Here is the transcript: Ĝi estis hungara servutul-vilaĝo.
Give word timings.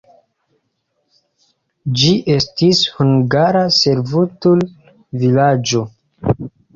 Ĝi 1.99 2.07
estis 2.35 2.81
hungara 2.95 3.61
servutul-vilaĝo. 3.81 5.83